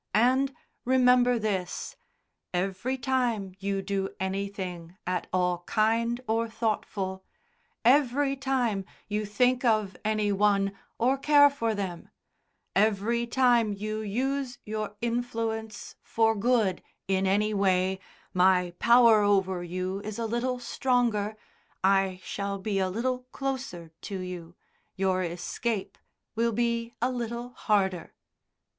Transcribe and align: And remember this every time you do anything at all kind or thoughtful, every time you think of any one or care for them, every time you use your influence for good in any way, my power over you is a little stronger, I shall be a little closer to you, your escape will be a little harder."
And 0.17 0.55
remember 0.83 1.37
this 1.37 1.95
every 2.55 2.97
time 2.97 3.53
you 3.59 3.83
do 3.83 4.09
anything 4.19 4.97
at 5.05 5.27
all 5.31 5.59
kind 5.67 6.19
or 6.27 6.49
thoughtful, 6.49 7.23
every 7.85 8.35
time 8.35 8.83
you 9.07 9.27
think 9.27 9.63
of 9.63 9.95
any 10.03 10.31
one 10.31 10.75
or 10.97 11.19
care 11.19 11.51
for 11.51 11.75
them, 11.75 12.09
every 12.75 13.27
time 13.27 13.73
you 13.73 13.99
use 14.01 14.57
your 14.65 14.95
influence 15.01 15.95
for 16.01 16.33
good 16.33 16.81
in 17.07 17.27
any 17.27 17.53
way, 17.53 17.99
my 18.33 18.73
power 18.79 19.21
over 19.21 19.63
you 19.63 19.99
is 20.01 20.17
a 20.17 20.25
little 20.25 20.57
stronger, 20.59 21.35
I 21.83 22.19
shall 22.23 22.57
be 22.57 22.79
a 22.79 22.89
little 22.89 23.27
closer 23.31 23.91
to 24.01 24.19
you, 24.19 24.55
your 24.95 25.21
escape 25.21 25.95
will 26.35 26.53
be 26.53 26.95
a 27.03 27.11
little 27.11 27.49
harder." 27.49 28.15